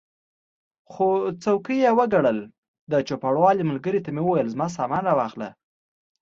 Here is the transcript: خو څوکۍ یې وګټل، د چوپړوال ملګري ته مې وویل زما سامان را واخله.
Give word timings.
خو 0.91 1.07
څوکۍ 1.43 1.77
یې 1.85 1.91
وګټل، 1.99 2.37
د 2.91 2.93
چوپړوال 3.07 3.57
ملګري 3.69 3.99
ته 4.05 4.09
مې 4.15 4.21
وویل 4.23 4.47
زما 4.53 4.67
سامان 4.77 5.03
را 5.09 5.13
واخله. 5.19 5.49